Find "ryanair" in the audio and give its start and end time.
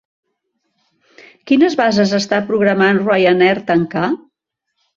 3.05-3.55